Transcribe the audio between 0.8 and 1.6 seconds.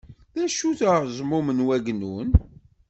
uɛeẓmum